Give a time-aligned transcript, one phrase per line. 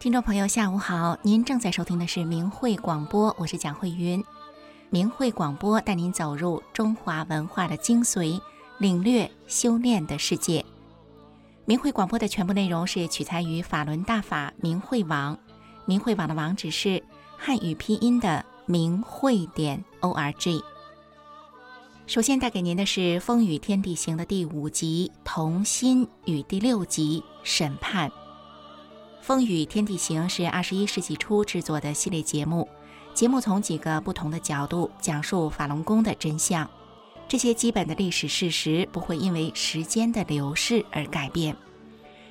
[0.00, 1.18] 听众朋友，下午好！
[1.20, 4.24] 您正在收听的是明慧广播，我是蒋慧云。
[4.88, 8.40] 明慧广播带您走入中华文化的精髓，
[8.78, 10.64] 领略修炼的世界。
[11.66, 15.38] 明慧广播的全部内容是取材于法轮大法明慧网，
[15.84, 17.02] 明慧网的网址是
[17.36, 20.64] 汉语拼音的明慧点 o r g。
[22.06, 28.08] 首先带给您的是《风雨天地行》的第五集《童心》与第六集《审判》。
[29.20, 32.66] 《风雨天地行》是二十一世纪初制作的系列节目，
[33.12, 36.68] 节目从几个不同的角度讲述法轮功的真相。
[37.28, 41.54] 这些基本的历史事实不会因为时间的流逝而改变。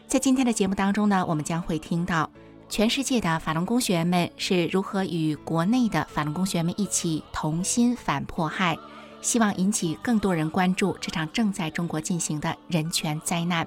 [0.07, 2.29] 在今天的节目当中呢，我们将会听到
[2.67, 8.75] 全世界的法轮功学员们是如何与国内的法轮功学员们一起同心反迫害，
[9.21, 13.65] 希望引起更多人关注这场正在中国进行的人权灾难。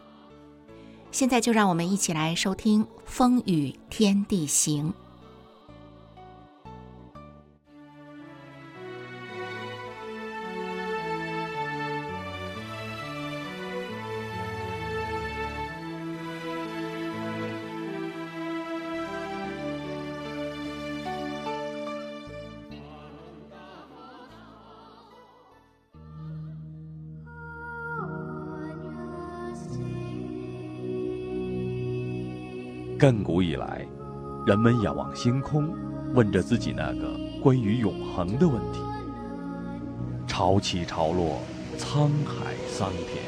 [1.13, 4.89] 现在就让我们一起来收听《风雨天地行》。
[33.03, 33.85] 亘古以来，
[34.47, 35.69] 人们仰望星空，
[36.15, 38.79] 问着自己那个关于永恒的问题。
[40.25, 41.41] 潮起潮落，
[41.77, 43.25] 沧海桑田。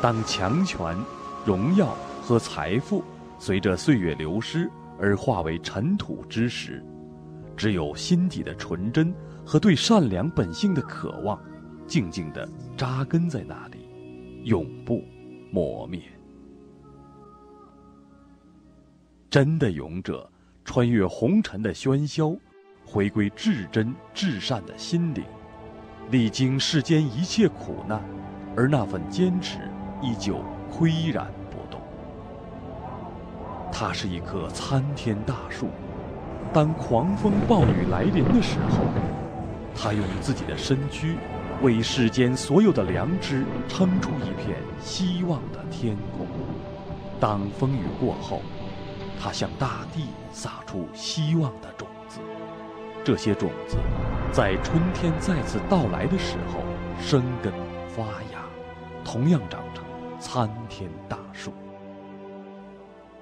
[0.00, 0.96] 当强权、
[1.44, 3.02] 荣耀和财富
[3.36, 6.80] 随着岁月流失而化为尘土之时，
[7.56, 9.12] 只有心底的纯真
[9.44, 11.36] 和对善良本性的渴望，
[11.84, 13.78] 静静地扎根在那里，
[14.44, 15.02] 永不
[15.50, 16.00] 磨灭。
[19.36, 20.26] 真的勇者，
[20.64, 22.34] 穿越红尘的喧嚣，
[22.86, 25.22] 回归至真至善的心灵，
[26.10, 28.02] 历经世间一切苦难，
[28.56, 29.58] 而那份坚持
[30.00, 30.42] 依旧
[30.72, 31.78] 岿然不动。
[33.70, 35.68] 它是一棵参天大树，
[36.50, 38.86] 当狂风暴雨来临的时候，
[39.74, 41.18] 它用自己的身躯，
[41.60, 46.26] 为世间所有的良知撑出一片希望的天空。
[47.20, 48.40] 当风雨过后，
[49.20, 52.20] 它向大地撒出希望的种子，
[53.04, 53.76] 这些种子
[54.32, 56.60] 在春天再次到来的时候
[57.00, 57.52] 生根
[57.88, 58.44] 发芽，
[59.04, 59.84] 同样长成
[60.20, 61.52] 参天大树。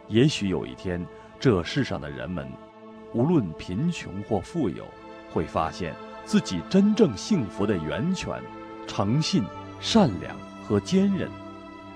[0.08, 1.04] 也许有一天，
[1.40, 2.46] 这世上的人们，
[3.12, 4.84] 无论贫穷或富有，
[5.32, 5.94] 会发现
[6.24, 8.42] 自己真正幸福的源泉——
[8.86, 9.44] 诚信、
[9.80, 10.36] 善良
[10.68, 11.30] 和坚韧，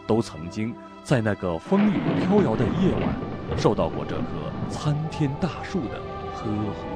[0.06, 3.27] 都曾经在那个风雨飘摇的夜晚。
[3.58, 6.00] 受到过这棵参天大树的
[6.34, 6.87] 呵护。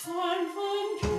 [0.00, 0.64] 寒风
[1.00, 1.17] 中。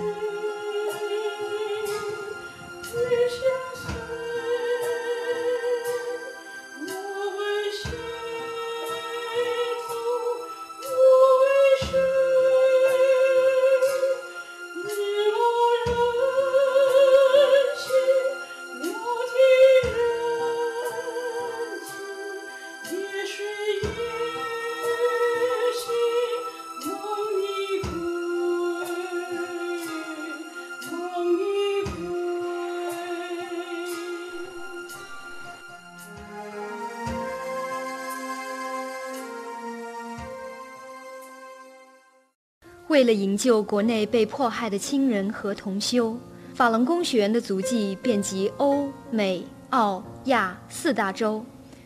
[42.99, 46.17] 为了营救国内被迫害的亲人和同修，
[46.53, 51.41] 法轮功学员的足迹遍及欧美澳亚四大洲。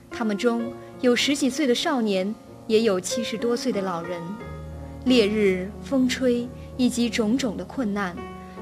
[0.10, 2.34] 他们中有十几岁的少年，
[2.66, 4.20] 也有七十多岁的老人。
[5.06, 8.16] 烈日、风吹以及种种的困难，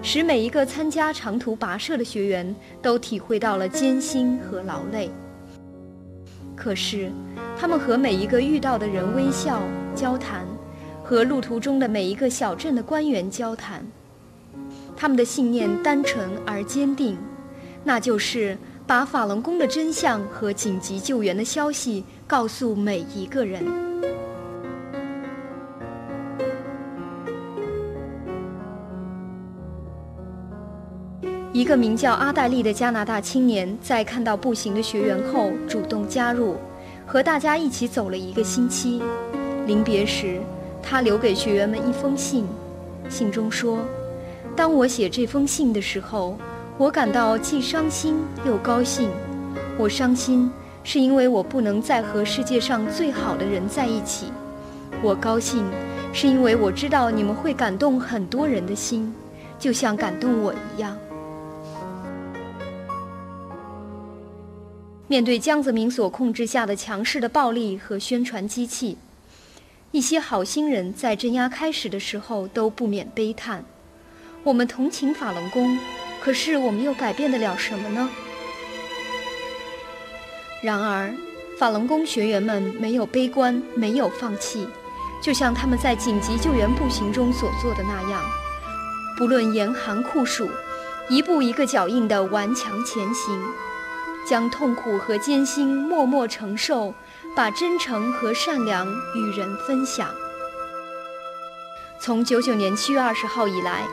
[0.04, 5.10] 使每一个参加长途跋涉的学员都体会到了艰辛和劳累。
[6.54, 7.10] 可是，
[7.58, 9.62] 他们和每一个遇到的人微笑
[9.96, 10.46] 交谈。
[11.12, 13.86] 和路途中的每一个小镇的官员交谈。
[14.96, 17.18] 他们的信念单纯而坚定
[17.84, 23.62] 那就是把法轮功的真相和紧急救援的消息告诉每一个人。
[31.52, 36.56] 一个名叫阿黛丽的加拿大青年在看到步行的学员后主动加入
[37.06, 39.02] 和大家一起走了一个星期。
[39.68, 40.42] 临别时
[40.84, 42.46] 他留给学员们一封信，
[43.10, 43.80] 信中说
[44.56, 46.38] ：“当我写这封信的时候，
[46.78, 49.10] 我感到既伤心又高兴。
[49.78, 50.52] 我伤心
[50.84, 54.28] 是因为我不能再和世界上最好的人在一起；
[55.02, 55.66] 我高兴
[56.12, 59.14] 是因为我知道你们会感动很多人的心，
[59.58, 60.98] 就像感动我一样。”
[65.08, 68.98] 面对江泽民所控制下的强势的暴力和宣传机器，
[69.92, 73.66] 一些好心人在镇压开始的时候都不免悲叹
[74.44, 75.78] ：“我们同情法轮功，
[76.22, 78.10] 可是我们又改变得了什么呢？”
[80.64, 81.14] 然而，
[81.60, 84.66] 法轮功学员们没有悲观，没有放弃，
[85.22, 88.24] 就像他们在紧急救援步行中所做的那样，
[89.18, 90.50] 不论严寒酷暑，
[91.10, 93.44] 一步一个脚印地顽强前行。
[94.24, 96.94] 将痛苦和艰辛默默承受，
[97.34, 98.86] 把真诚和善良
[99.16, 100.10] 与人分享。
[102.00, 103.88] 从九九年七月二十号以来，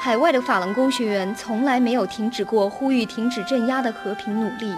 [0.00, 4.74] 海外的法轮功学员从来没有停止过呼吁停止镇压的和平努力。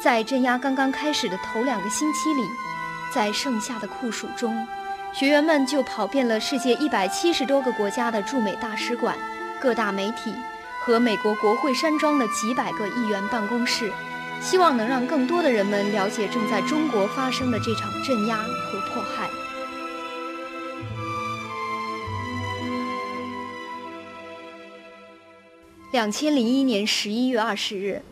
[0.00, 2.42] 在镇压刚刚开始的头两个星期里，
[3.12, 4.66] 在盛夏的酷暑中，
[5.12, 9.16] 学员们就跑遍了世界一百七十多个国家的驻美大使馆、
[9.60, 10.34] 各大媒体。
[10.86, 13.90] 和美国国会山庄的几百个议员办公室，
[14.40, 19.28] 希望能让更多的人们了解正在中国发生的这场镇压和迫害。
[25.92, 28.02] 两千零一年十一月二十日，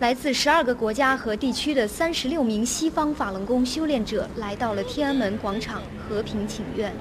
[0.00, 6.92] 来自十二个国家和地区的三十六名西方法轮功修炼者来到了天安门广场和平请愿。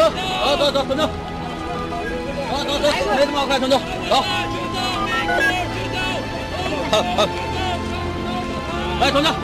[0.00, 1.08] 走，走走，团长，
[2.50, 2.86] 走走走，
[3.16, 4.14] 没什么好看，团长，走。
[6.90, 7.26] 好好，
[9.00, 9.34] 来，团长，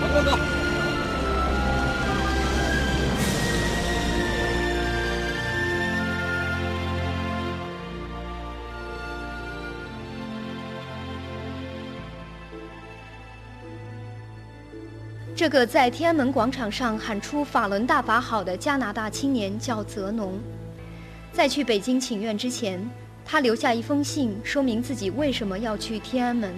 [0.00, 0.57] 往这边走。
[15.38, 20.36] 这个在天安门广场上喊出“法轮大法好”的加拿大青年叫泽农，
[21.30, 22.84] 在去北京请愿之前，
[23.24, 26.52] 他留下一封信，说明自己为什么要去天安门。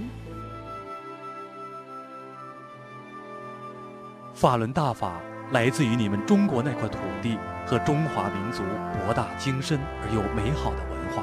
[4.32, 5.20] 法轮大法
[5.52, 7.36] 来自于你们中国那块土地
[7.66, 8.62] 和中华民族
[8.94, 11.22] 博大精深而又美好的文化。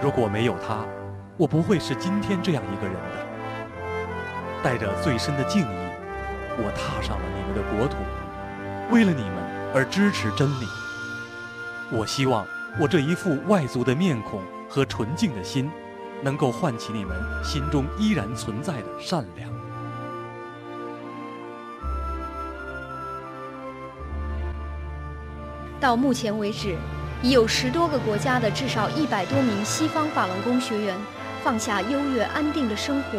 [0.00, 0.86] 如果没有它，
[1.36, 3.23] 我不会是今天这样一个人的。
[4.64, 5.76] 带着最深的敬意，
[6.56, 7.96] 我踏上了你们的国土，
[8.90, 9.34] 为了你们
[9.74, 10.66] 而支持真理。
[11.92, 12.46] 我希望
[12.80, 15.70] 我这一副外族的面孔和纯净的心，
[16.22, 19.50] 能够唤起你们心中依然存在的善良。
[25.78, 26.74] 到目前为止，
[27.22, 30.96] 已有十多个国家的至少一百多名西方法轮功学员，
[31.42, 33.18] 放下优越安定的生活。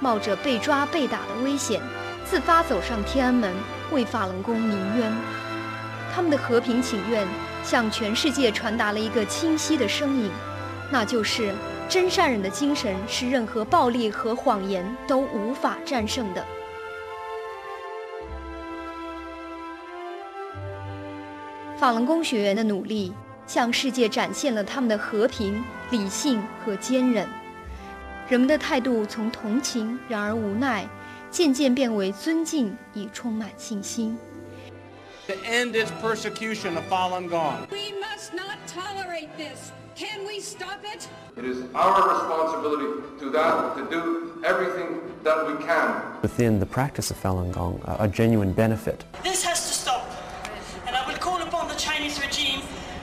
[0.00, 1.80] 冒着被抓被打的危险，
[2.24, 3.52] 自发走上天安门，
[3.90, 5.12] 为法轮功鸣冤。
[6.14, 7.26] 他们的和平请愿，
[7.62, 10.30] 向全世界传达了一个清晰的声音，
[10.90, 11.52] 那就是
[11.88, 16.44] 真善忍的精神是任何暴力和谎言都无法战胜的。
[21.76, 23.12] 法轮功学员的努力，
[23.46, 27.28] 向世界展现了他们的和平、理性和坚韧。
[28.29, 30.87] 人们的态度从同情，然而无奈，
[31.29, 34.17] 渐渐变为尊敬，以充满信心。
[35.27, 37.67] To end this persecution of Falun Gong.
[37.69, 39.71] We must not tolerate this.
[39.95, 41.07] Can we stop it?
[41.37, 46.01] It is our responsibility to that to do everything that we can.
[46.21, 49.03] Within the practice of Falun Gong, a, a genuine benefit.
[49.23, 50.09] This has to stop,
[50.87, 52.61] and I will call upon the Chinese regime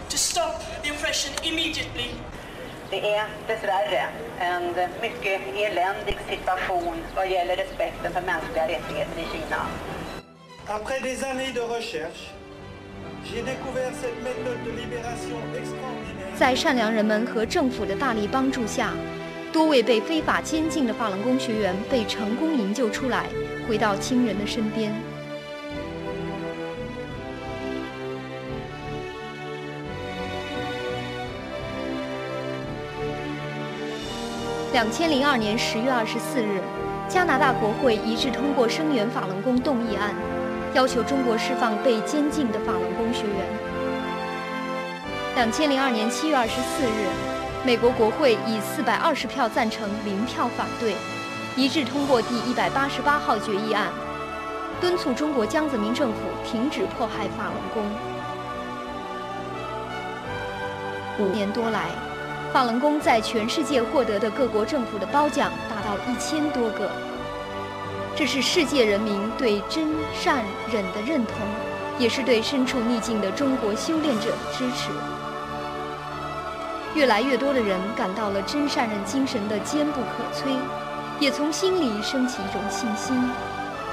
[0.09, 2.11] to stop the oppression immediately.
[2.94, 4.04] Det är dessvärre
[4.40, 4.64] en
[5.02, 9.66] mycket eländig situation vad gäller respekten för mänskliga rättigheter i Kina.
[10.68, 12.22] Après des années de recherche,
[13.26, 16.38] j'ai découvert cette méthode de libération extraordinaire.
[16.38, 18.94] 在善良人们和政府的大力帮助下，
[19.52, 23.26] 多位被非法监禁的法轮功学员被成功营救出来，
[23.68, 24.94] 回到亲人的身边。
[34.74, 36.60] 两千零二年十月二十四日，
[37.08, 40.16] 加拿大国会一致通过声援法轮功动议案，
[40.74, 43.38] 要求中国释放被监禁的法轮功学员。
[45.36, 47.08] 两千零二年七月二十四日，
[47.64, 50.96] 美国国会以四百二十票赞成、零票反对，
[51.56, 53.90] 一致通过第一百八十八号决议案，
[54.82, 57.84] 敦促中国江泽民政府停止迫害法轮功。
[61.20, 61.90] 五年多来，
[62.54, 66.88] 法轮功在全世界获得的各国政府的褒奖达到一千多个，
[68.16, 71.36] 这是世界人民对真善忍的认同，
[71.98, 74.92] 也是对身处逆境的中国修炼者的支持。
[76.94, 80.56] 越来越多的人感到了真善忍精神的坚不可摧，
[81.20, 83.20] 也从心里升起一种信心：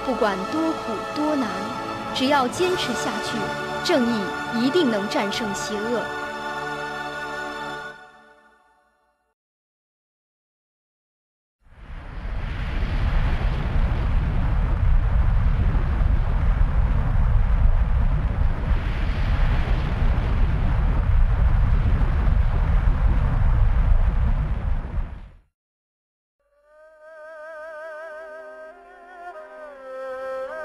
[0.05, 1.49] 不管多苦多难，
[2.15, 3.39] 只要坚持下去，
[3.85, 4.21] 正义
[4.61, 6.03] 一定能战胜邪恶。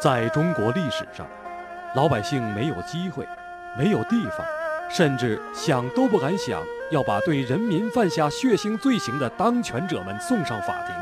[0.06, 1.26] 在中国历史上，
[1.96, 3.28] 老百姓没有机会，
[3.76, 4.46] 没有地方，
[4.88, 10.96] 甚至想都不敢想要把对人民犯下血腥罪行的当权者们送上法庭。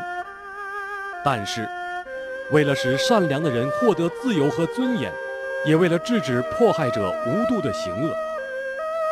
[1.22, 1.68] 但是，
[2.50, 5.12] 为了使善良的人获得自由和尊严，
[5.66, 8.16] 也为了制止迫害者无度的行恶，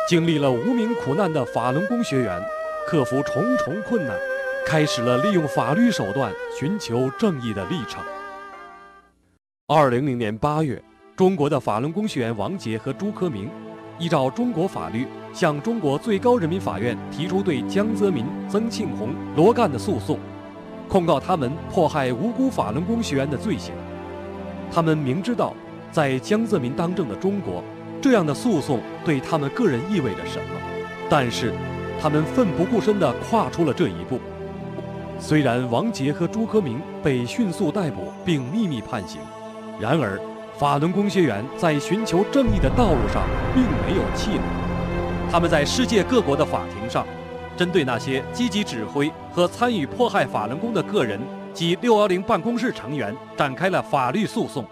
[0.08, 2.42] 经历了无名苦难的法轮功学员，
[2.86, 4.18] 克服重重困难，
[4.64, 8.02] 开始了利用法律手段寻求正义的历程。
[9.74, 10.80] 二零零年八月，
[11.16, 13.48] 中国的法轮功学员王杰和朱科明，
[13.98, 20.18] 依照中国法律，向中国最高人民法院提出对江泽民、曾庆红、罗干的诉讼，
[20.90, 23.72] 控告他们迫害无辜法轮功学员的罪行。
[24.70, 25.54] 他们明知道，
[25.90, 27.64] 在江泽民当政的中国，
[27.98, 30.60] 这样的诉讼对他们个人意味着什么，
[31.08, 31.54] 但是，
[31.98, 34.20] 他们奋不顾身地跨出了这一步。
[35.18, 39.18] 虽然王杰和朱科明被迅速逮捕并秘密判刑。
[39.80, 40.20] 然而，
[40.58, 43.24] 法轮功学员在寻求正义的道路上
[43.54, 44.40] 并没有气馁。
[45.30, 47.06] 他们在世界各国的法庭上，
[47.56, 51.18] 针对那些积极指挥和参与迫害法轮功的个人
[51.52, 54.64] 及六幺零办公室成员展开了法律诉讼。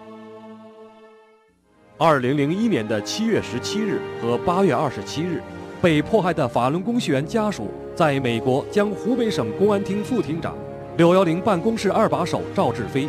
[1.99, 5.43] 二零零一年的七月十七日和八月二十七日，
[5.83, 10.55] 被迫害的法轮功学员家属在美国将湖北省公安厅副厅长、
[10.97, 13.09] 六幺零办公室二把手赵志飞。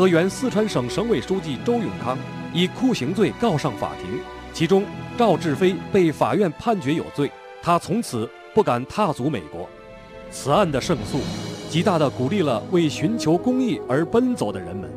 [0.00, 2.16] 和原四川省省委书记周永康
[2.54, 4.18] 以酷刑罪告上法庭，
[4.50, 4.82] 其中
[5.18, 7.30] 赵志飞被法院判决有罪，
[7.60, 9.68] 他从此不敢踏足美国。
[10.30, 11.20] 此案的胜诉，
[11.68, 14.90] 极大地鼓励了为寻求公义而奔走的人们。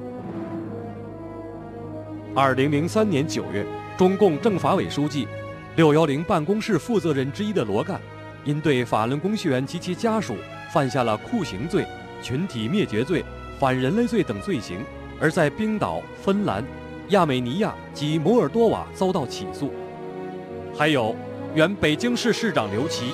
[2.33, 3.65] 二零零三年九月，
[3.98, 5.27] 中共政法委书记、
[5.75, 8.00] 六幺零办公室负责人之一的罗干，
[8.45, 10.38] 因对法轮功学员及其家属
[10.74, 11.86] 犯下了酷刑罪、
[12.22, 13.22] 群体灭绝罪。
[13.63, 14.75] 反人类罪等罪行，
[15.22, 16.62] 而在冰岛、芬兰、
[17.12, 19.72] 亚美尼亚及摩尔多瓦遭到起诉。
[20.77, 21.15] 还有
[21.55, 23.13] 原北京市市长刘奇、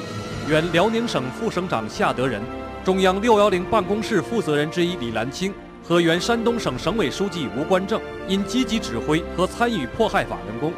[0.50, 2.41] 原辽宁省副省长夏德仁、
[2.84, 5.53] 中央六幺零办公室负责人之一李兰清
[5.84, 10.74] 和原山东省省委书记吴官正，因积极指挥和参与迫害法轮功，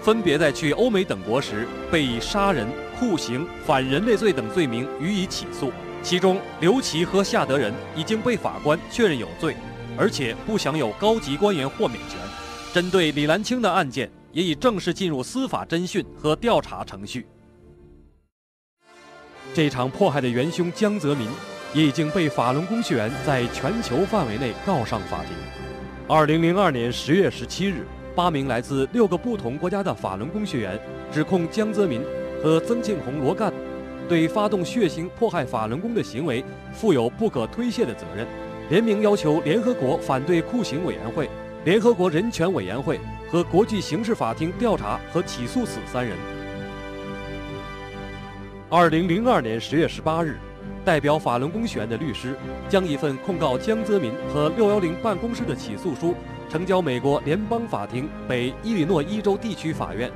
[0.00, 2.64] 分别在去欧美等国时被以杀人、
[2.96, 5.72] 酷刑、反人类罪等罪名予以起诉。
[6.06, 9.56] 其中，刘琦和夏德仁已经被法官确认有罪，
[9.98, 12.16] 而且不享有高级官员豁免权。
[12.72, 17.26] 针对李兰清的案件，也已正式进入司法侦讯和调查程序。
[19.52, 21.28] 这场迫害的元凶江泽民，
[21.74, 25.32] 也已经被法轮功学员在全球范围内告上法庭。
[26.06, 27.84] 二零零二年十月十七日，
[28.14, 32.00] 八名来自六个不同国家的法轮功学员指控江泽民
[32.40, 33.52] 和曾庆红、罗干。
[34.06, 38.26] 对发动血腥迫害法轮功的行为负有不可推卸的责任，
[38.70, 41.28] 联名要求联合国反对酷刑委员会、
[41.64, 42.98] 联合国人权委员会
[43.30, 46.16] 和国际刑事法庭调查和起诉此三人。
[48.68, 50.38] 二零零二年十月十八日，
[50.84, 52.36] 代表法轮功学员的律师
[52.68, 56.14] 将一份控告江泽民和六幺零办公室的起诉书
[56.48, 60.10] 呈交美国联邦法庭北伊利诺伊州地区法院。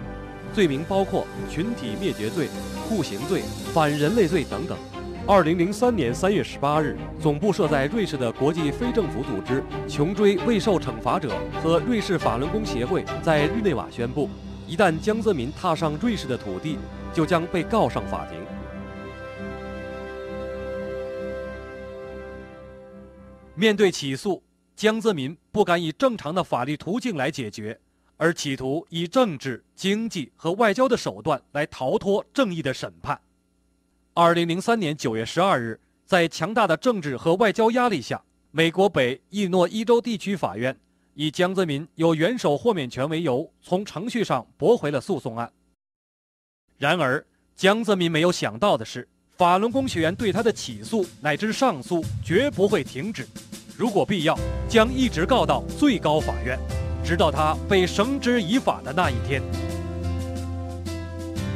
[0.53, 2.49] 罪名包括群体灭绝罪、
[2.89, 3.43] 酷刑罪、
[3.73, 4.77] 反人类罪等等。
[5.27, 14.29] 二零零三年三月十八日，总部设在瑞士的国际非政府组织“穷追未受惩罚者”和瑞士法轮功协会在日内瓦宣布，
[14.67, 16.79] 一旦江泽民踏上瑞士的土地，
[17.15, 18.39] 就将被告上法庭。
[23.55, 24.43] 面对起诉，
[24.75, 27.79] 江泽民不敢以正常的法律途径来解决，
[28.21, 33.19] 而企图以政治、经济和外交的手段来逃脱正义的审判。
[34.13, 40.79] 二零零三年九月十二日，在强大的政治和外交压力下，美国北伊诺伊州地区法院
[41.15, 45.51] 以江泽民有元首豁免权为由，从程序上驳回了诉讼案。
[46.77, 47.25] 然而，
[47.57, 49.09] 江泽民没有想到的是。
[49.39, 53.27] 法轮功学员对他的起诉乃至上诉绝不会停止，
[53.79, 56.59] 如果必要，将一直告到最高法院，
[57.05, 59.43] 直到他被绳之以法的那一天。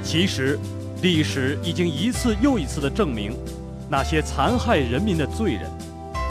[0.02, 0.58] 其实，
[1.02, 3.36] 历史已经一次又一次地证明，
[3.88, 5.70] 那些残害人民的罪人，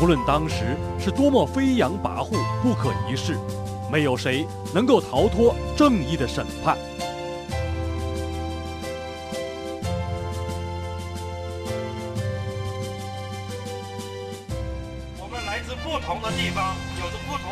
[0.01, 3.37] 无论当时是多么飞扬跋扈、不可一世，
[3.91, 6.77] 没有谁能够逃脱正义的审判。
[15.19, 16.75] 我们来自不同的地方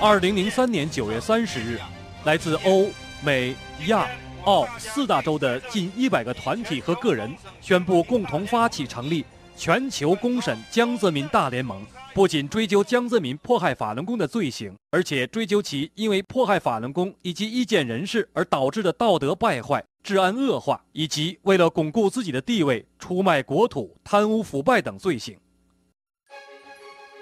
[0.02, 1.80] 二零零三年九月三十日，
[2.26, 2.90] 来自欧、
[3.24, 3.56] 美、
[3.86, 4.10] 亚、
[4.46, 7.32] 澳四大洲的近一百个团体和个人
[7.62, 9.24] 宣布共同发起成立
[9.56, 11.86] 全球公审江泽民大联盟。
[12.16, 25.38] 不仅追究江泽民迫害法轮功的罪行，而且追究其因为迫害法轮功以及意见人士而导致的道德败坏、治安恶化，以及为了巩固自己的地位出卖国土、贪污腐败等罪行。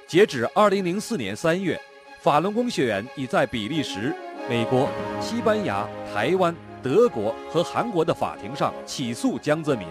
[0.07, 1.77] 截止二零零四年三月。
[2.21, 4.13] 法轮功学员已在比利时、
[4.49, 4.89] 美国、
[5.21, 9.88] 西班牙、台湾、德国和韩国的法庭上起诉江泽民，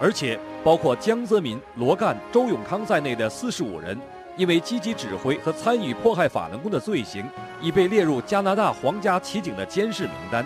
[0.00, 3.98] 而且包括江泽民、罗干、周永康在内的四十五人，
[4.34, 7.22] 因为积极指挥和参与迫害法轮功的罪行，
[7.60, 10.42] 已被列入加拿大皇家骑警的监视名单。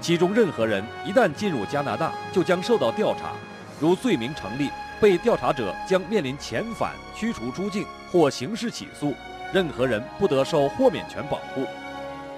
[0.00, 3.30] 其中任何人一旦进入加拿大，就将受到调查，
[3.78, 4.68] 如罪名成立，
[5.00, 9.14] 被调查者将面临遣返、驱逐出境或刑事起诉。
[9.52, 11.64] 任何人不得受豁免权保护。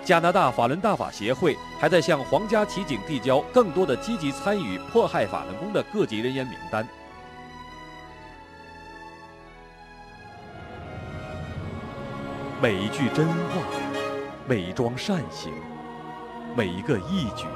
[0.05, 6.87] 加拿大法轮大法协会还在向皇家骑警递交更多的积极参与迫害法轮功的各级人员名单。
[12.61, 13.63] 每一句真话，
[14.49, 15.53] 每一桩善行，
[16.57, 17.47] 每一个义举，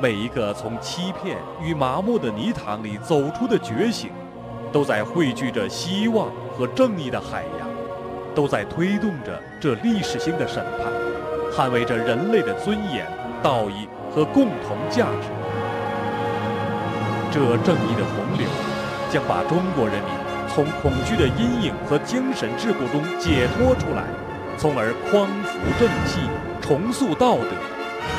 [0.00, 4.10] 每一个从欺骗与麻木的泥塘里走出的觉醒，
[4.72, 7.69] 都在汇聚着希望和正义的海洋。
[8.34, 10.92] 都在推动着这历史性的审判，
[11.52, 13.06] 捍卫着人类的尊严、
[13.42, 15.28] 道义和共同价值。
[17.32, 18.46] 这正义的洪流，
[19.10, 20.12] 将把中国人民
[20.48, 24.02] 从恐惧的阴影和精神桎梏中解脱出来，
[24.58, 26.20] 从而匡扶正气、
[26.60, 27.50] 重塑道德，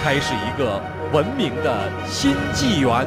[0.02, 3.06] 开始一个文明的新纪元。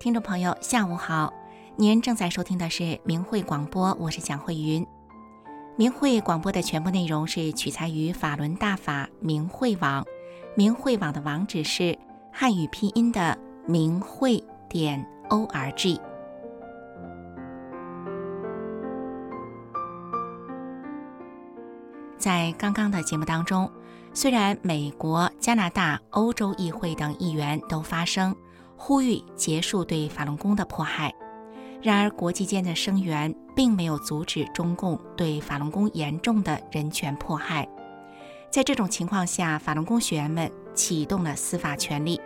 [0.00, 1.30] 听众朋友，下午好！
[1.76, 4.84] 您正在收听的是明慧广播，我是蒋慧云。
[5.76, 10.02] 明慧广播的全部内容是取材于法轮大法明慧网，
[10.54, 11.98] 明慧网的网址是
[12.32, 13.36] 汉语拼音的
[13.66, 16.00] 明慧点 o r g。
[22.16, 23.70] 在刚刚的节目当中，
[24.14, 28.34] 虽然美国、加拿大、欧洲议会等议员都发声。
[28.82, 31.14] 呼吁结束对法轮功的迫害，
[31.82, 37.68] 然而国际间的声援并没有阻止中共对法轮功严重的人权迫害。
[38.50, 42.18] 在这种情况下，法轮功学员们启动了司法权利，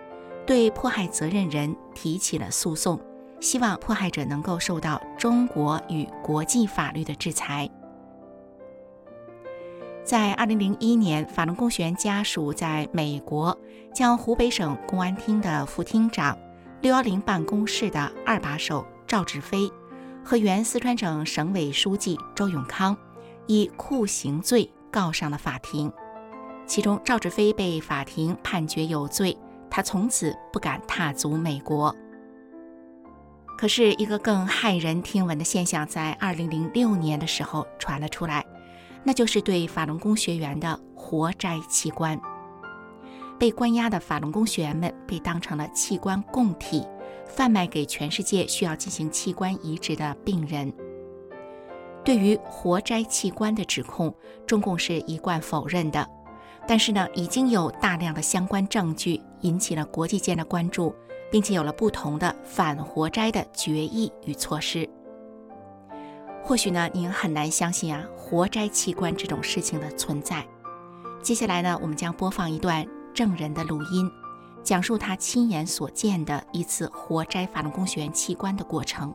[0.46, 3.00] 对迫害责任人提起了诉讼，
[3.40, 7.68] 希望迫害者能够受到中国与国际法律的制裁。
[10.04, 13.58] 在二零零一年，法轮功学员家属在美国
[13.92, 16.38] 将湖北省公安厅的副厅长、
[16.84, 19.72] 六幺零办公室的二把手赵志飞
[20.22, 22.94] 和原四川省省委书记周永康
[23.46, 25.90] 以酷刑罪告上了法庭。
[26.66, 29.34] 其中，赵志飞被法庭判决有罪，
[29.70, 31.96] 他从此不敢踏足美国。
[33.56, 38.44] 可是，一个更骇人听闻的现象在二零零六年的时候传了出来。
[39.02, 42.20] 那就是对法轮功学员的活摘器官。
[43.38, 46.86] 被关押的法轮功学员们被当成了器官供体，
[47.26, 50.72] 贩卖给全世界需要进行器官移植的病人。
[52.04, 54.14] 对于活摘器官的指控，
[54.46, 56.06] 中共是一贯否认的。
[56.66, 60.94] 但是呢，已经有大量的相关证据引起了国际间的关注，
[61.30, 64.88] 并且有了不同的反活摘的决议与措施。
[66.42, 70.46] 或许呢，您很难相信啊，活摘器官这种事情的存在。
[71.22, 74.10] 接下来呢，我们将播放一段证人的录音，
[74.62, 79.14] 讲述他亲眼所见的一次活摘法轮功学员器官的过程。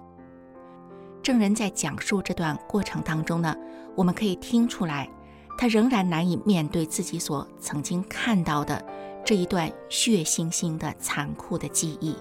[1.21, 3.53] 证人在讲述这段过程当中呢，
[3.95, 5.09] 我们可以听出来，
[5.57, 8.83] 他仍然难以面对自己所曾经看到的
[9.25, 12.15] 这一段血腥腥的残酷的记忆。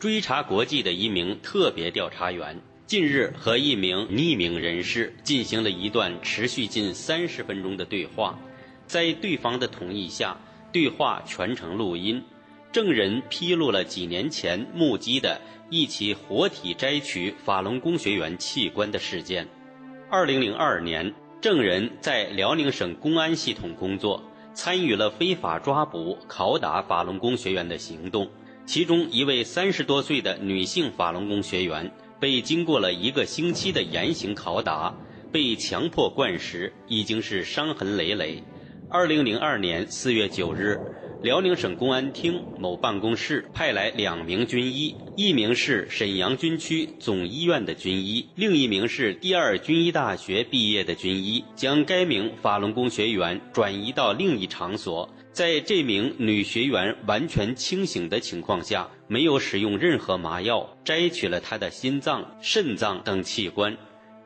[0.00, 8.38] 追查国际的一名特别调查员近日和一名匿名人士进行了一段持续近三十分钟的对话，
[8.86, 10.38] 在对方的同意下，
[10.72, 12.24] 对话全程录音。
[12.72, 19.46] 证人披露了几年前目击的一起活体摘取法轮功学员器官的事件。
[20.08, 28.30] 二零零二年，证人在辽宁省公安系统工作，参与了非法抓捕、拷打法轮功学员的行动。
[28.66, 34.94] 其中一位三十多岁的女性法轮功学员，被经过了一个星期的严刑拷打，
[35.32, 38.42] 被强迫灌食，已经是伤痕累累。
[38.88, 40.78] 二零零二年四月九日，
[41.22, 55.08] 辽宁省公安厅某办公室派来两名军医，一名是沈阳军区总医院的军医，另一名是第二军医大学毕业的军医，将该名法轮功学员转移到另一场所。
[55.32, 63.76] 在这名女学员完全清醒的情况下，没有使用任何麻药，摘取了她的心脏、肾脏等器官。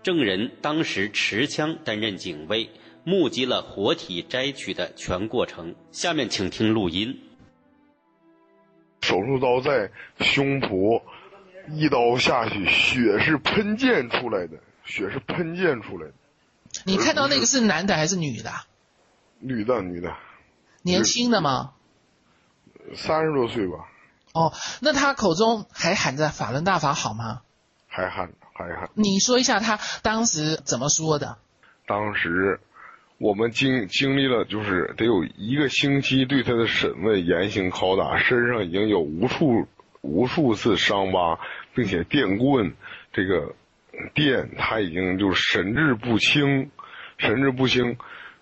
[0.03, 2.71] 证人当时持枪担任警卫，
[3.05, 5.75] 目击了活体摘取的全过程。
[5.93, 7.21] 下面请听录音。
[9.03, 9.91] 手术刀在
[10.21, 11.03] 胸脯，
[11.71, 16.15] 一刀下去，血是喷溅出来的，血是喷溅出来的。
[16.85, 18.51] 你看到那个是男的还是女的？
[19.39, 20.15] 女的，女的。
[20.85, 21.73] 年轻的吗？
[22.95, 23.89] 三十多岁吧。
[24.35, 27.41] 哦，那他口中还喊着“法轮大法”好吗？
[27.89, 28.91] 还喊，还喊。
[28.95, 31.39] 你说一下他当时怎么说的？
[31.87, 32.61] 当时
[33.17, 39.67] 我们经经历了，就是得有一个星期对他的审问、严刑拷打，身上已经有无数
[40.03, 41.39] 无数次伤疤，
[41.75, 42.75] 并且电棍
[43.13, 43.55] 这个
[44.15, 46.71] 电他已经就是神志不清，
[47.17, 47.97] 神志不清。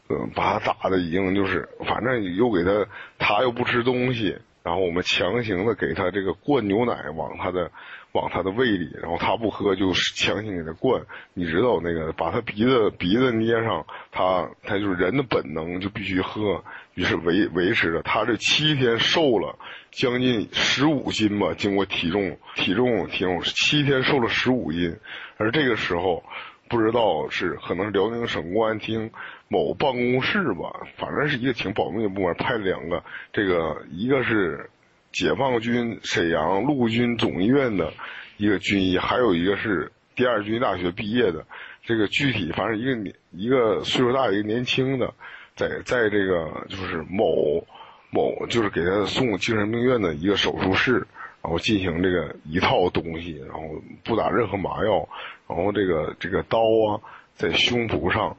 [0.09, 2.87] 嗯把他打的已经就是，反正又给他，
[3.19, 7.71] 他又不吃东西，然后我们强行的给他这个灌牛奶往他的
[8.13, 16.63] 往他的胃里，然后他不喝就强行给他灌，你知道那个把他鼻子鼻子捏上，他他就是人的本能就必须喝，
[16.95, 19.59] 于是维维持着他这七天瘦了
[19.93, 24.97] 将近十五斤吧，经过体重体重体重七天瘦了十五斤，
[25.39, 26.23] 而这个时候。
[26.69, 29.11] 不知道是可能是辽宁省公安厅
[29.53, 34.71] 某办公室吧，反正是一个挺保密的部门，派两个，这个一个是
[35.13, 37.93] 解放军沈阳陆军总医院的
[38.39, 41.45] 一个军医，还有一个是第二军医大学毕业的，
[41.85, 45.13] 这个具体反正一个年一个岁数大一个年轻的，
[45.55, 47.63] 在在这个就是某
[48.09, 51.07] 某就是给他送精神病院的一个手术室。
[51.45, 53.63] 然后进行这个一套东西，然后
[54.05, 55.09] 不打任何麻药，
[55.49, 57.03] 然后这个这个刀啊
[57.35, 58.37] 在胸脯上，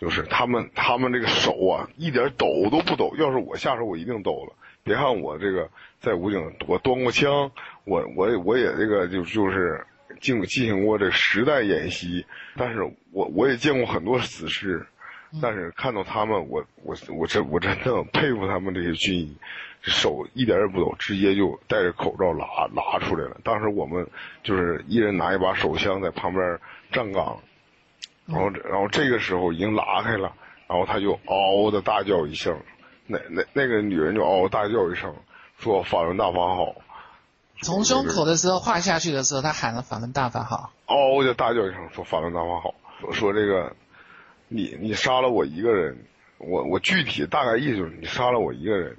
[0.00, 4.54] 就是他们他们这个手啊一点抖都不抖，要是我下手我一定抖了。
[4.82, 5.68] 别看我这个
[6.00, 7.52] 在武警我端过枪，
[7.84, 9.86] 我我我也这个就就是
[10.20, 12.24] 进进行过这实弹演习，
[12.56, 12.82] 但是
[13.12, 14.86] 我我也见过很多死尸，
[15.42, 19.36] 但是看到他们我我我真我真的佩服他们这些军医。
[19.82, 23.38] 手一点也不抖，直接就戴着口罩拉拉出来了。
[23.42, 24.06] 当时我们
[24.42, 26.58] 就是一人拿一把手枪在旁边
[26.92, 27.40] 站岗，
[28.26, 30.32] 然后然后这个时候已经拉开了，
[30.66, 32.58] 然后他就嗷的大叫一声，
[33.06, 35.14] 那那那个女人就嗷大叫一声，
[35.58, 36.74] 说“法轮大法好”。
[37.62, 42.74] 从胸口的时候画下去的时候，他喊了“法轮大法好”，嗷的大叫一声，说“法轮大法好”，
[43.12, 43.74] 说这个
[44.48, 46.04] 你你杀了我一个人，
[46.38, 48.96] 我我具体大概意思就是你杀了我一个人。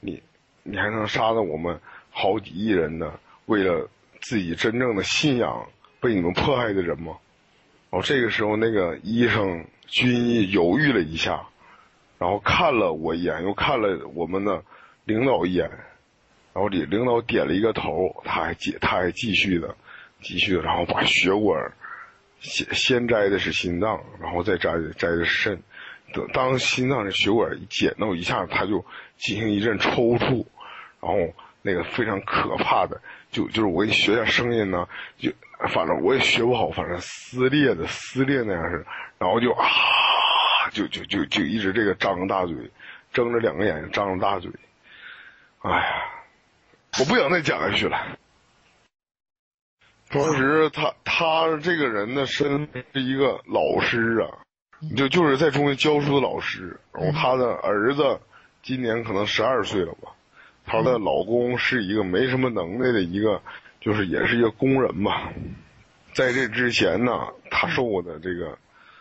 [0.00, 0.22] 你，
[0.62, 3.18] 你还能杀了我们好几亿人呢？
[3.46, 3.88] 为了
[4.20, 5.66] 自己真正的信仰
[6.00, 7.16] 被你们迫害的人吗？
[7.96, 11.46] 然后，这个时候那个医生军医犹豫了一下，
[12.18, 14.62] 然后看了我一眼，又看了我们的
[15.06, 15.66] 领导一眼，
[16.52, 19.74] 然后领领导点了一个头，他还继他还继续的，
[20.20, 21.72] 继续的，然后把血管
[22.38, 25.58] 先先摘的是心脏，然后再摘摘的肾。
[26.34, 28.84] 当心脏的血管一剪到一下，他就
[29.16, 30.44] 进行一阵抽搐，
[31.00, 31.16] 然后
[31.62, 33.00] 那个非常可怕的，
[33.36, 35.30] 就就是我给你学下声音呢，就
[35.68, 38.86] 反正我也学不好，反正撕裂的撕裂那样式，
[39.18, 39.66] 然后就啊，
[40.72, 42.56] 就就就就一直这个张着大嘴，
[43.12, 44.50] 睁着两个眼睛张着大嘴，
[45.58, 45.84] 哎呀，
[46.98, 48.16] 我不想再讲下去了。
[50.08, 54.38] 当时他他这个人的身是一个老师啊。
[54.94, 58.20] 就就是在中学教书的老师，然后他的儿子
[58.62, 60.12] 今年可能十二岁了吧，
[60.66, 63.40] 她的老公是一个没什么能耐的一个，
[63.80, 65.32] 就是也是一个工人吧，
[66.12, 67.12] 在这之前呢，
[67.50, 68.58] 她受过的这个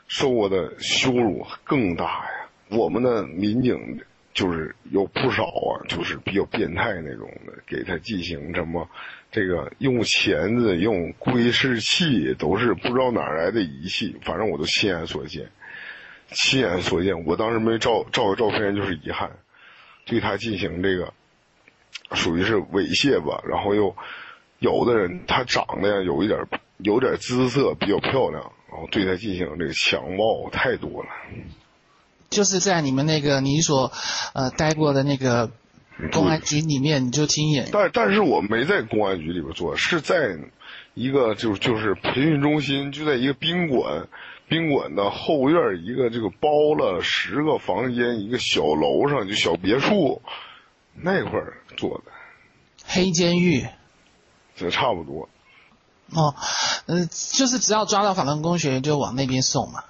[0.08, 2.49] 受过的羞辱更大呀。
[2.69, 3.99] 我们的民警
[4.34, 8.88] 就是有不少啊，就是比较变态那种的，给他进行什么
[9.32, 15.47] 这个用钳子、用窥视器，都是不知道哪来的仪器，反正我都亲眼所见。
[16.30, 19.32] 亲眼所见，我当时没照照个照片，就是遗憾，
[20.06, 21.13] 对他进行这个，
[22.11, 23.41] 属于是猥亵吧。
[23.47, 23.95] 然后又
[24.59, 26.39] 有的人他长得呀有一点
[26.77, 31.09] 有点姿色比较漂亮，然后对他进行这个强暴太多了。
[32.29, 33.91] 就是在你们那个你所
[34.33, 35.51] 呃待过的那个
[36.11, 37.69] 公安局里面，你就亲眼。
[37.71, 40.37] 但但是我没在公安局里边做，是在
[40.93, 44.07] 一个就就是培训中心，就在一个宾馆。
[44.47, 50.21] 宾馆的后院一个这个包了十个房间一个小楼上就小别墅，
[50.93, 52.11] 那块儿做的，
[52.85, 53.67] 黑监狱，
[54.55, 55.29] 这差不多。
[56.13, 56.35] 哦，
[56.88, 59.83] 嗯，就是只要抓到反动工学员就往那边送嘛。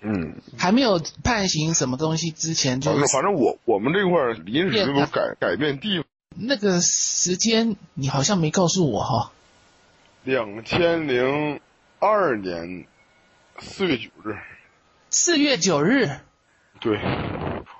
[0.00, 0.40] 嗯。
[0.56, 2.92] 还没有判刑什么东西之前就。
[3.06, 6.06] 反正我我们这块儿临时都改改变地方。
[6.36, 9.32] 那个时间你好像没告诉我哈。
[10.24, 11.60] 两千零
[11.98, 12.86] 二年。
[13.62, 14.38] 四月九日，
[15.10, 16.08] 四月九日，
[16.80, 16.98] 对，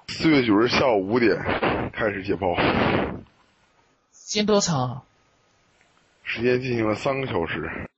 [0.08, 1.38] 四月九日下午五点
[1.94, 3.24] 开始解剖，时
[4.30, 5.02] 时间多长？
[6.22, 7.89] 时间进行了三个小时。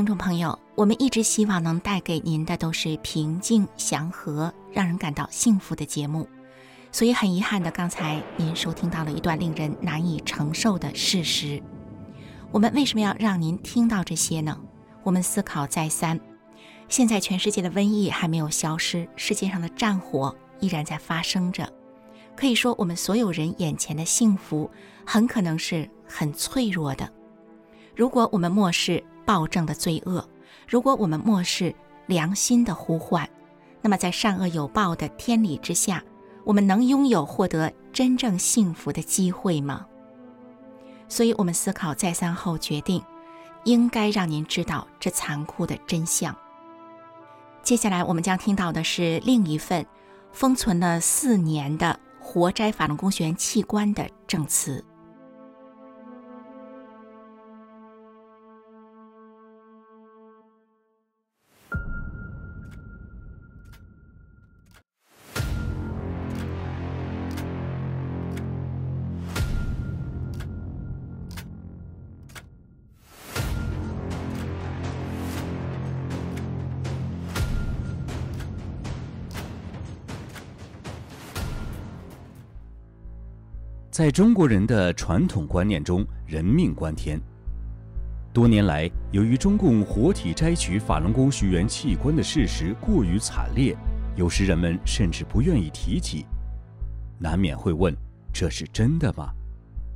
[0.00, 6.26] 听众朋友，我们一直希望能带给您的都是平静、祥和、让人感到幸福的节目，
[6.90, 11.62] 所以很遗憾的，刚才您收听到了一段令人难以承受的事实。
[12.50, 14.58] 我们为什么要让您听到这些呢？
[15.02, 16.18] 我们思考再三，
[16.88, 21.70] 现在全世界的瘟疫还没有消失，世界上的战火依然在发生着。
[22.34, 24.70] 可以说，我们所有人眼前的幸福，
[25.04, 27.06] 很可能是很脆弱的。
[27.94, 30.28] 如果我们漠视暴政的罪恶，
[30.68, 31.74] 如果我们漠视
[32.06, 33.28] 良心的呼唤，
[33.82, 36.02] 那么在善恶有报的天理之下，
[36.44, 39.86] 我们能拥有获得真正幸福的机会吗？
[41.08, 43.02] 所以，我们思考再三后决定，
[43.64, 46.36] 应该让您知道这残酷的真相。
[47.62, 49.84] 接下来，我们将听到的是另一份
[50.32, 54.84] 封存了四年的活摘法轮功学员器官的证词。
[84.00, 87.20] 在中国人的传统观念中，人命关天。
[88.32, 93.76] 多年来，由于中共活体摘取法轮功学员器官的事实过于惨烈，
[94.16, 96.24] 有时人们甚至不愿意提起。
[97.18, 97.94] 难免会问：
[98.32, 99.34] 这是真的吗？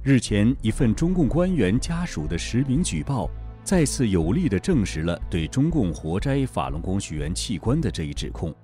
[0.02, 3.30] 日前，一份中共官员家属的实名举报，
[3.62, 8.54] 再次有力地证实了对中共活摘法轮功学员器官的这一指控。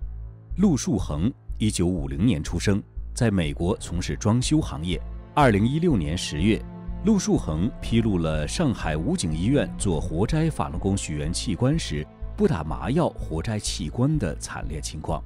[0.59, 2.83] 陆树恒，一九五零年出生，
[3.15, 5.01] 在美国从事装修行业。
[5.41, 6.63] 二零一六年十月，
[7.07, 15.25] 陆树恒披露了上海武警医院做活摘法轮功学员器官时不打麻药活摘器官的惨烈情况。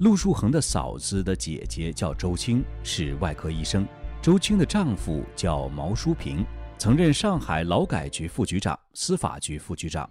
[0.00, 3.86] 陆树恒的嫂子的姐姐叫周青，是外科医生。
[4.20, 6.44] 周青的丈夫叫毛书平，
[6.76, 10.10] 曾任上海劳改局副局长、司法局副局长。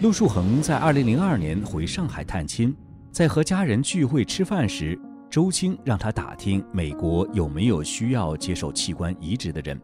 [0.00, 2.74] 陆树恒在二零零二年回上海探亲，
[3.12, 4.98] 在和家人聚会吃饭时。
[5.30, 9.80] 周青让他打听美国有没有需要接受器官移植的人。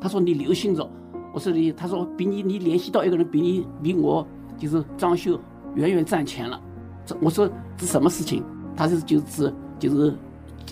[0.00, 0.88] 他说：“你留心着。”
[1.32, 4.26] 我说：“你。”他说：“比你，你联系到一个人，比你，比我
[4.58, 5.38] 就是装修
[5.74, 6.60] 远远赚钱了。”
[7.04, 8.42] 这我说：“这什么事情？”
[8.74, 10.14] 他是就是就是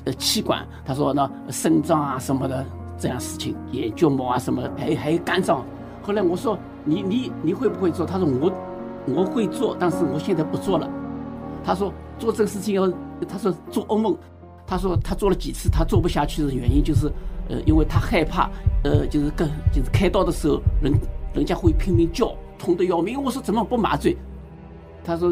[0.04, 0.66] 呃气管。
[0.84, 2.64] 他说：“那肾脏啊什么的
[2.98, 5.64] 这样事情，眼角膜啊什么，还还有肝脏。”
[6.02, 8.50] 后来我说：“你你你会不会做？”他说：“我
[9.06, 10.90] 我会做，但是我现在不做了。”
[11.62, 12.88] 他说：“做这个事情要。”
[13.28, 14.16] 他说做噩梦，
[14.66, 17.12] 他说他做了几次，他做不下去的原因就是，
[17.50, 18.48] 呃，因为他害怕，
[18.82, 20.92] 呃，就是跟就是开刀的时候，人
[21.34, 23.22] 人家会拼命叫，痛得要命。
[23.22, 24.16] 我说怎么不麻醉？
[25.04, 25.30] 他说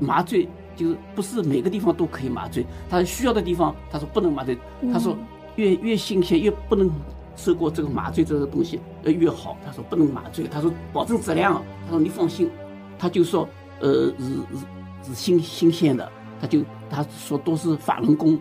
[0.00, 4.58] 麻醉就是不是每个地方都可以麻醉，他需要的地方他说不能麻醉。
[4.92, 5.16] 他说
[5.54, 6.90] 越越新鲜越不能
[7.36, 9.56] 受过这个麻醉这个东西呃越好。
[9.64, 11.62] 他说不能麻醉，他说保证质量。
[11.86, 12.50] 他说你放心，
[12.98, 13.48] 他就说
[13.80, 16.10] 呃是是是新新鲜的。
[16.40, 16.60] 他就
[16.90, 18.38] 他说都是法轮功，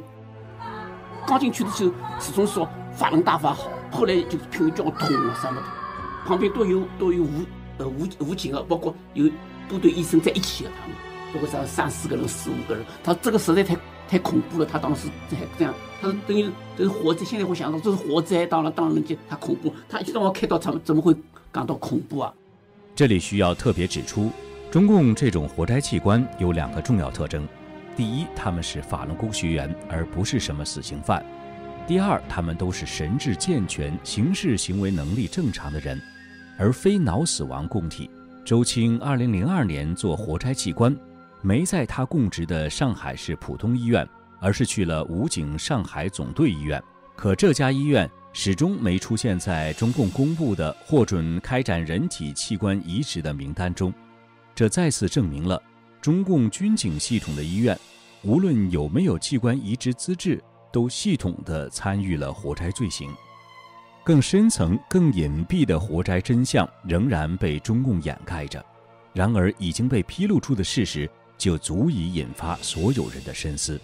[1.26, 5.68] 刚进去的时候始终说法轮大法好，后来就是拼命叫痛啊什么的，
[6.26, 7.45] 旁边都有都有武
[7.78, 9.30] 呃武武警啊，包括有
[9.68, 10.95] 部队医生在一起啊，他们。
[11.34, 13.76] 包括三三四个人四五个人，他这个实在太
[14.08, 21.14] 太恐怖了，他当时这这样，他说等于这是火灾，现在会想到这是火灾，当然当然就他恐怖，他一让我开到，他们怎么会
[21.52, 22.34] 感到恐怖啊？
[22.95, 24.32] 这里需要特别指出，
[24.72, 27.45] 中共这种活摘器官有两个重要特征。
[27.98, 31.20] 第一，他们是法轮功学员，而不是什么死刑犯；
[31.88, 36.00] 第二，他们都是神智健全、行事行为能力正常的人，
[36.60, 38.08] 而非脑死亡供体。
[38.45, 40.95] 周青二零零二年做活摘器官，
[41.41, 44.08] 没在他供职的上海市普通医院，
[44.39, 46.82] 而是去了武警上海总队医院。
[47.16, 53.91] 可这家医院始终没出现在中共公布的获准开展人体器官移植的名单中，
[54.54, 55.60] 这再次证明了。
[56.02, 57.78] 中共军警系统的医院，
[58.24, 60.41] 无论有没有器官移植资质，
[60.72, 63.10] 都系统地参与了活摘罪行。
[64.04, 68.64] 更深层、更隐蔽的活摘真相仍然被中共掩盖着。
[69.14, 73.80] 然而，已经被披露出的事实就足以引发所有人的深思。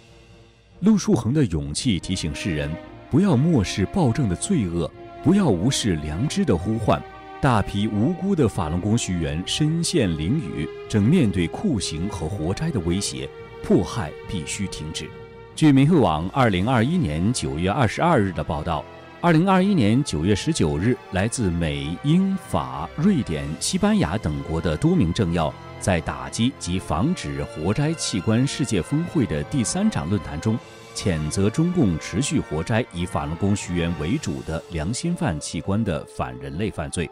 [0.80, 2.70] 陆树恒的勇气提醒世人：
[3.10, 4.90] 不要漠视暴政的罪恶，
[5.22, 7.02] 不要无视良知的呼唤。
[7.44, 13.28] 大批无辜的法轮功学员身陷囹圄，正面对酷刑和活摘的威胁，
[13.62, 15.10] 迫害必须停止。
[15.54, 18.82] 据民慧网二零二一年九月二十二日的报道，
[19.20, 30.58] 二零二一年九月十九日，来自美、英、法、瑞典、西班牙等国的多名政要在打击及防止活摘器官世界峰会的第三场论坛中，
[30.94, 37.06] 谴责中共持续活摘以法轮功学员为主的良心犯器官的反人类犯罪。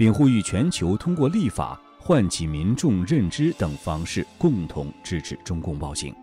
[0.00, 6.14] 并呼吁全球通过立法唤起民众认知等方式，共同制止中共暴行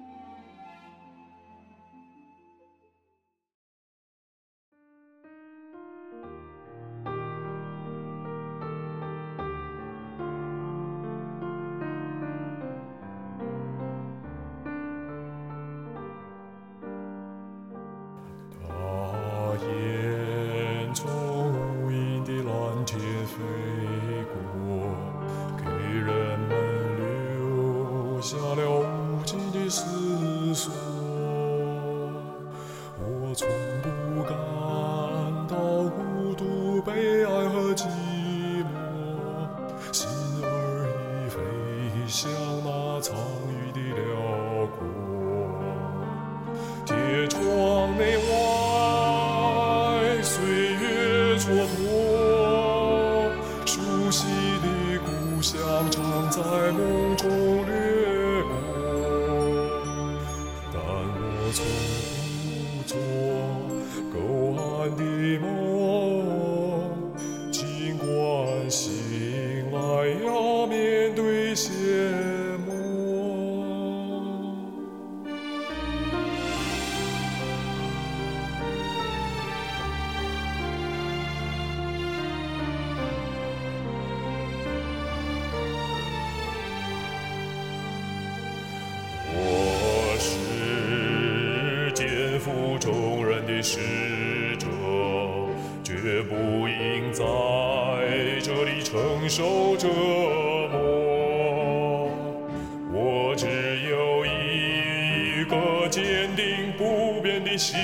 [107.58, 107.76] 信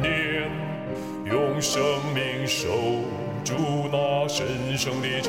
[0.00, 0.48] 念
[1.24, 1.82] 用生
[2.14, 2.68] 命守
[3.44, 5.20] 住那神圣的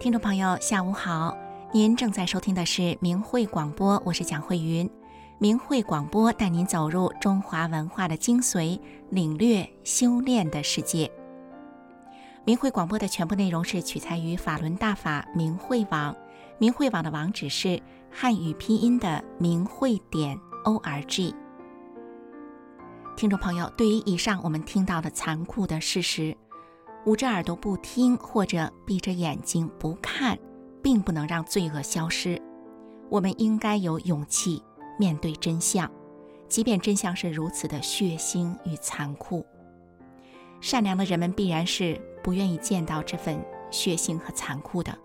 [0.00, 1.36] 听众朋友，下午好！
[1.74, 4.88] 您正在收听的是明慧广播，我是蒋慧云。
[5.36, 8.80] 明慧广播带您走入中华文化的精髓，
[9.10, 11.12] 领略修炼的世界。
[12.46, 16.16] 明慧广播的全部内容是取材于法轮大法明慧网，
[16.56, 17.78] 明慧网的网址是
[18.10, 20.34] 汉语拼音的明慧点
[20.64, 21.34] o r g。
[23.18, 26.34] 听众朋友，对于以上我们听到的残酷的事实。
[27.06, 30.38] 捂着耳朵不听，或者闭着眼睛不看，
[30.82, 32.40] 并不能让罪恶消失。
[33.08, 34.62] 我们应该有勇气
[34.98, 35.90] 面对真相，
[36.46, 39.44] 即便真相是如此的血腥与残酷。
[40.60, 44.96] 善良的人们必然是不愿意见到这份血腥和残酷的，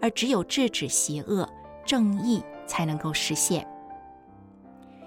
[0.00, 1.48] 而只有制止邪恶，
[1.86, 3.64] 正义才能够实现。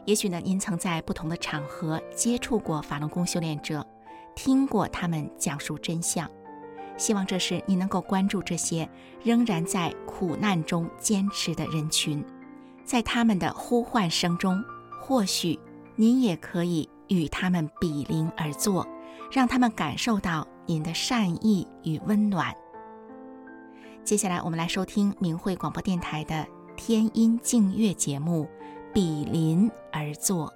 [0.05, 3.85] 也许呢，您曾在不同的场合接触过法轮功修炼者，
[4.33, 6.31] 听过他们讲述真相。
[6.97, 8.89] 希望这时你能够关注这些
[9.23, 12.23] 仍然在苦难中坚持的人群，
[12.83, 14.63] 在他们的呼唤声中，
[14.99, 15.59] 或许
[15.95, 18.85] 您也可以与他们比邻而坐，
[19.31, 22.53] 让他们感受到您的善意与温暖。
[24.03, 28.43] 接下来，我们来收听明慧广播电台的天音静月节目
[28.93, 30.47] 《比邻而坐》。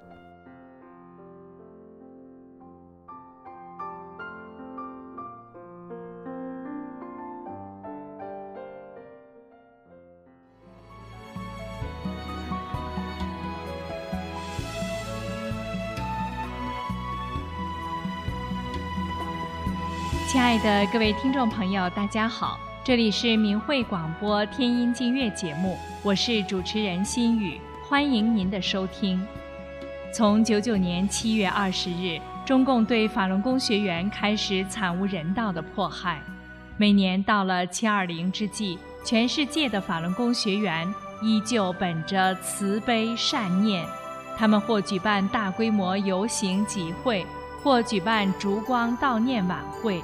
[20.64, 27.60] 的各位听众朋友，大家好，这里是明慧广播天音静月节目，我是主持人心雨，
[27.90, 29.20] 欢迎您的收听。
[30.14, 36.22] 从九九年七月二十日，中共对法轮功学员开始惨无人道的迫害。
[36.78, 40.88] 每年到了七二零之际，全世界的法轮功学员
[41.24, 43.84] 依旧本着慈悲善念，
[44.38, 47.26] 他们或举办大规模游行集会，
[47.64, 50.00] 或举办烛光悼念晚会，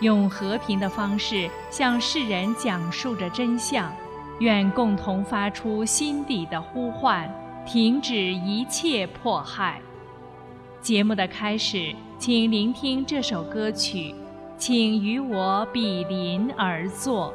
[0.00, 3.92] 用和平的方式向世人讲述着真相，
[4.38, 7.32] 愿共同发出心底的呼唤，
[7.66, 9.80] 停止一切迫害。
[10.80, 14.14] 节目的开始，请聆听这首歌曲。
[14.56, 17.32] 请与我比邻而坐。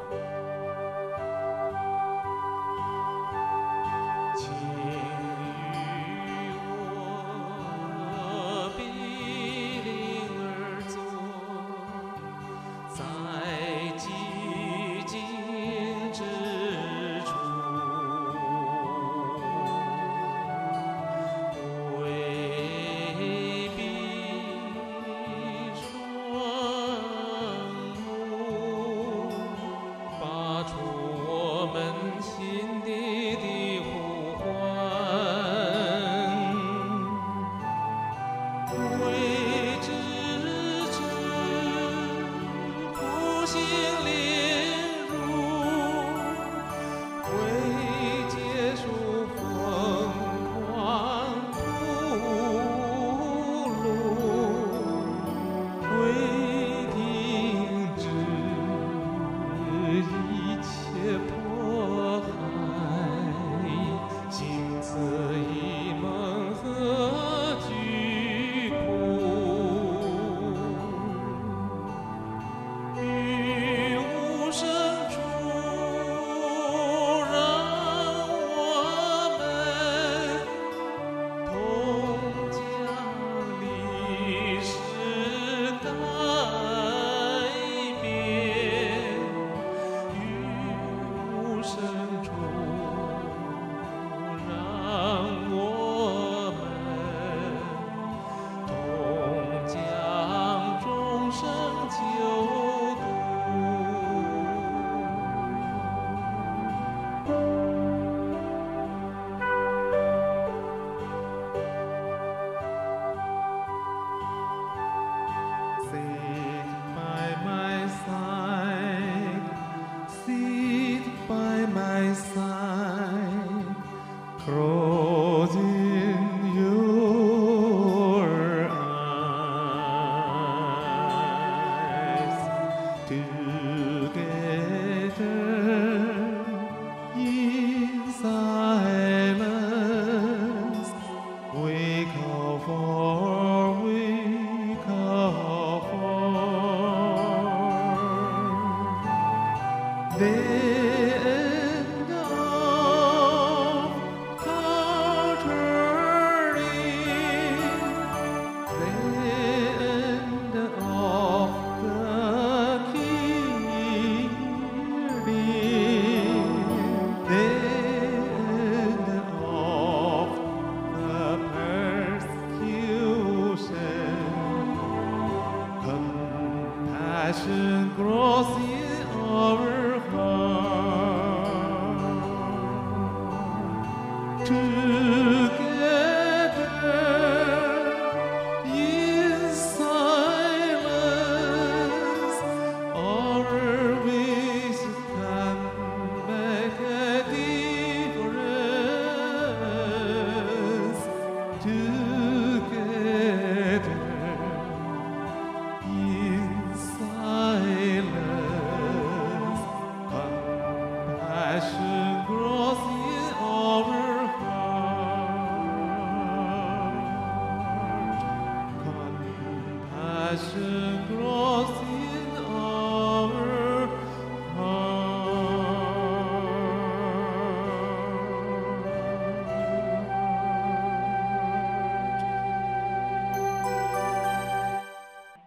[184.46, 184.95] 是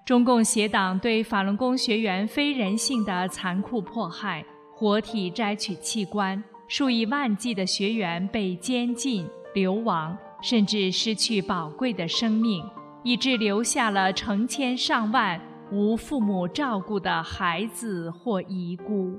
[0.10, 4.44] 中共邪党对法轮功学员非人性的残酷迫害，
[4.74, 12.66] 活体摘取器官，数以万计的学员被监禁、流亡，甚至失去宝贵的生命，
[13.04, 15.40] 以致留下了成千上万
[15.72, 19.16] 无父母照顾的孩子或遗孤。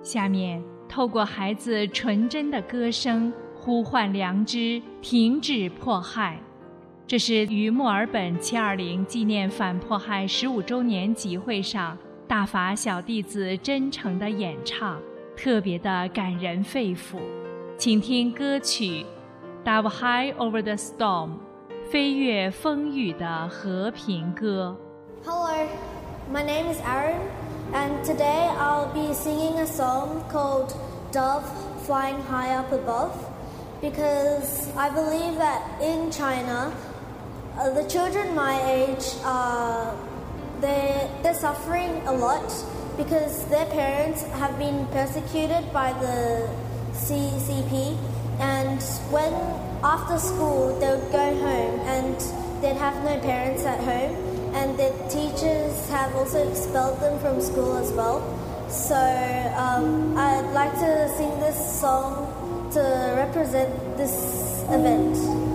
[0.00, 6.40] 下面，透过孩子纯真的歌声，呼唤良知，停止迫害。
[7.09, 11.97] 这是于墨尔本七二零纪念反迫害十五周年集会上，
[12.27, 14.99] 大法小弟子真诚的演唱，
[15.37, 17.19] 特别的感人肺腑。
[17.77, 19.05] 请听歌曲《
[19.67, 21.29] Dive High Over the Storm》，
[21.91, 24.75] 飞越风雨的和平歌。
[25.23, 25.67] Hello,
[26.33, 27.19] my name is Aaron,
[27.73, 30.73] and today I'll be singing a song called
[31.11, 31.43] Dove
[31.85, 33.11] Flying High Up Above
[33.81, 36.71] because I believe that in China,
[37.60, 39.94] uh, the children my age are
[40.60, 42.48] they they're suffering a lot
[42.96, 46.48] because their parents have been persecuted by the
[46.92, 47.96] CCP,
[48.40, 49.32] and when
[49.82, 52.16] after school they would go home and
[52.62, 54.14] they'd have no parents at home,
[54.54, 58.20] and their teachers have also expelled them from school as well.
[58.68, 58.96] So
[59.56, 62.80] um, I'd like to sing this song to
[63.16, 65.49] represent this event.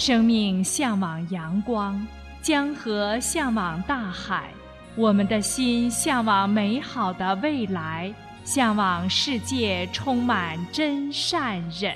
[0.00, 2.06] 生命向往阳光，
[2.40, 4.48] 江河向往大海，
[4.96, 8.10] 我们的心向往美好的未来，
[8.42, 11.94] 向往世界充满真善忍。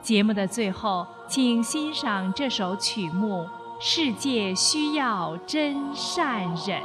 [0.00, 3.42] 节目的最后，请欣赏这首曲目
[3.78, 6.80] 《世界需要真善忍》。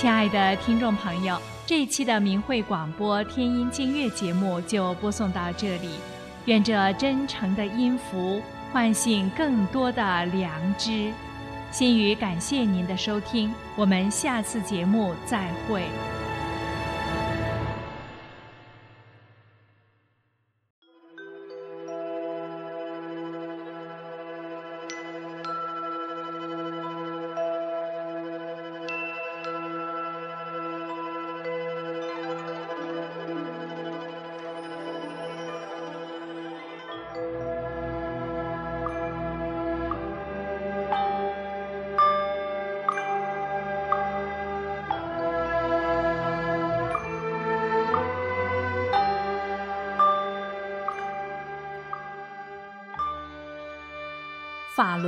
[0.00, 5.90] 亲爱的听众朋友，这一期的明慧广播天音净月节目就播送到这里。
[6.46, 8.40] 愿这真诚的音符
[8.72, 11.12] 唤醒更多的良知。
[11.70, 15.84] 心语感谢您的收听，我们下次节目再会。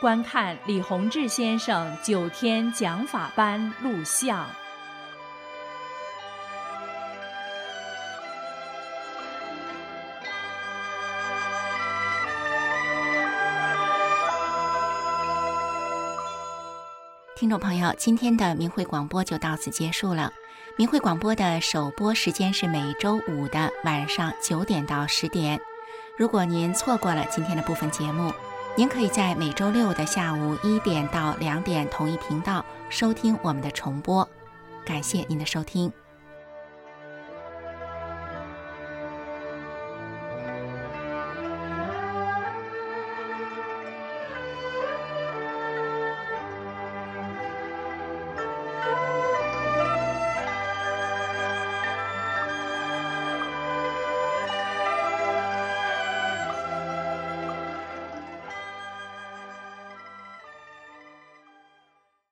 [0.00, 4.46] 观看李洪志先生九天讲法班录像。
[17.34, 20.32] 听众朋友，今天的明慧广播就到此结束了。
[20.76, 25.60] 明慧广播的首播时间是每周五的晚上九点到十点。
[26.16, 28.32] 如果您错过了今天的部分节目，
[28.78, 34.28] 您可以在每周六的下午一点到两点同一频道收听我们的重播，
[34.84, 35.92] 感谢您的收听。